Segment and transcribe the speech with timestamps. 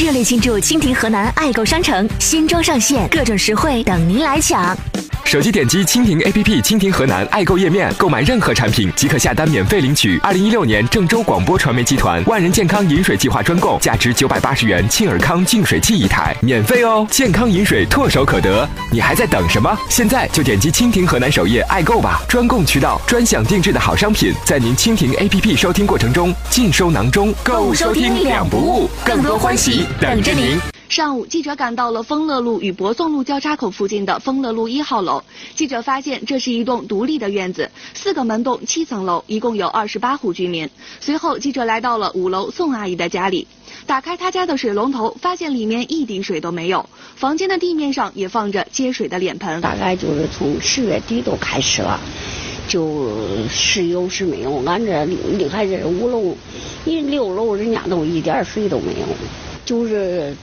[0.00, 4.78] 热烈庆祝蜻蜓河南爱购商城新装上线，各种实惠等您来抢。
[5.28, 17.06] 手机点击蜻蜓 APP 蜻蜓河南爱购页面，购买任何产品即可下单免费领取二零一六年郑州广播传媒集团万人健康饮水计划专供，价值九百八十元沁尔康净水器一台，免费哦！
[17.10, 19.78] 健康饮水唾手可得，你还在等什么？
[19.90, 22.22] 现在就点击蜻蜓河南首页爱购吧！
[22.26, 30.58] 专供渠道，专享定制的好商品，在您蜻蜓 APP 收听过程中尽收囊中，购物收听两不误，更多欢喜等着您。
[30.98, 35.22] 上午，记者赶到了丰乐路与博颂路交叉口附近的丰乐路一号楼。
[35.54, 40.68] 记者发现，这是一栋独立的院子，四个门洞，七层楼，一共有二十八户居民。
[40.98, 43.46] 随后，记者来到了五楼宋阿姨的家里，
[43.86, 46.84] 打开她家的水龙头，发现里面一滴水都没有。
[47.14, 49.60] 房间的地面上也放着接水的脸盆。
[49.60, 52.00] 大概就是从十月底都开始了，
[52.66, 53.08] 就
[53.48, 54.60] 时有时没有。
[54.66, 56.36] 俺这你看这五楼，
[56.84, 59.06] 你六楼人家都一点水都没有，
[59.64, 60.34] 就是。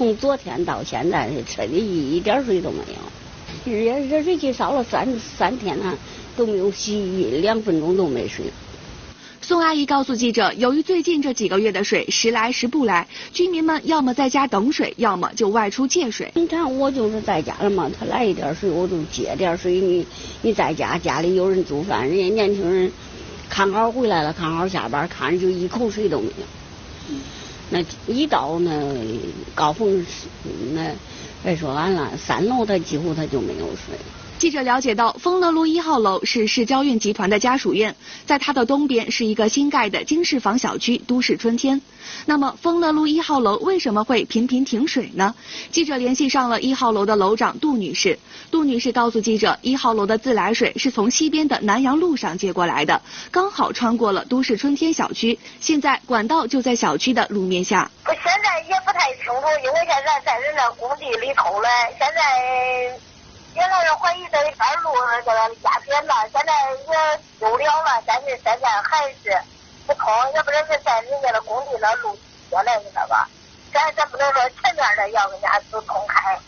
[0.00, 3.70] 从昨天到现在，车里一点水都没有。
[3.70, 5.94] 热热水器烧了三三天了，
[6.34, 8.46] 都没有洗一，两分钟都没水。
[9.42, 16.32] 宋阿姨告诉记者，由于最近这几个月的水时来时不来，居民们要么在家等水，要么就外出借水。
[16.34, 19.82] 你看我就是在家了嘛，他来一点水我就借点水。
[19.82, 20.06] 你
[20.40, 22.90] 你在家家里有人做饭，人家年轻人
[23.50, 27.14] 看好回来了，看好下班，看着就一口水都没有。
[27.70, 28.70] 那一到那
[29.54, 30.04] 高峰，
[30.74, 30.90] 那
[31.42, 33.96] 别说完了，三楼他几乎他就没有水。
[34.40, 41.78] 记者了解到，丰乐路一号楼是市交运集团的家属院，在它的东边是一个新盖的经适房小区——都市春天。
[42.24, 45.34] 那么，丰乐路一号楼为什么会频频停水呢？
[45.70, 48.18] 记者联系上了一号楼的楼长杜女士，
[48.50, 57.90] 杜女士告诉记者，一号楼的自来水是从西边的南阳路上接过来的，刚好穿过了都市春天小区，现在管道就在小区的路面下。
[58.06, 61.68] 我现在也不太清楚，因为现在在人家工地里头嘞，
[61.98, 63.09] 现在。
[63.54, 64.90] 原来是怀疑这二路
[65.24, 69.36] 这个压扁了，现在也修了了，但是现在还是
[69.86, 72.16] 不通，也不知道是在人家的工地那路
[72.50, 73.28] 下来，你知道吧？
[73.72, 76.38] 咱咱不能说前面的要人家都通开。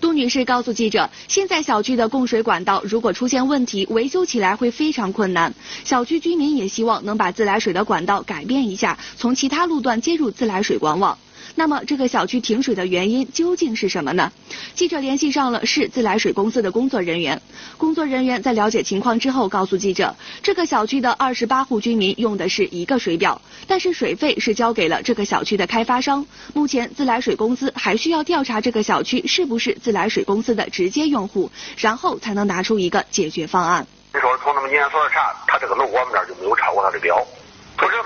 [0.00, 5.52] 杜女士告诉记者，现在小区的供水管道如果出现问题，维修起来会非常困难。
[5.84, 11.18] 小区居民也希望能把自来水的管道改变一下，从其他路段接入自来水管网。
[11.54, 14.32] 那么这个小区停水的原因究竟是什么呢？
[14.74, 17.40] 记者联系上了市自来水公司的工作人员，
[17.76, 26.26] 工作人员在了解情况之后告诉记者，这个小区的二十八户居民用的是一个水表，但是水费是交给了这个小区的开发商。
[26.54, 33.86] 目前自来水公司还需要调查这个小区是不是自来水公司的直接用户，然后才能拿出一个解决方案。
[34.14, 37.16] 你说从那么年所查，他这个楼我们这儿就没有超过他的标。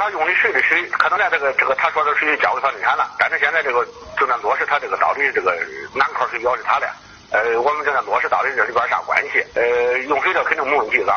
[0.03, 3.87] 他用的谁的水，可能在这个这个他说的水交给房地产了，但是现在这个
[4.19, 5.57] 正在落实他这个到底这个
[5.95, 6.91] 南块水表是他的，
[7.31, 11.15] 呃，我们正在落实到底这里边啥关系，呃，用水的肯定没问题，咱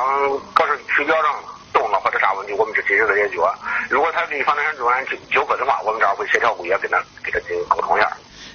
[0.53, 1.33] 搞是水表上
[1.73, 3.41] 动了或者啥问题，我们就及时的解决。
[3.89, 8.07] 如果他跟房地产中间纠纠纷的话，我们这儿会协调物业跟他给他进行沟通一下。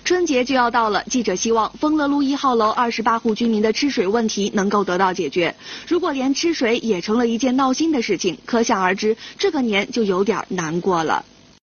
[0.04, 5.54] 春节就要到了，记者希望丰乐路一号楼二十八户居民的吃水问题能够得到解决。
[5.86, 11.24] 如果连吃水也成了一件闹心的事情，可想而知，这个年就有点难过了。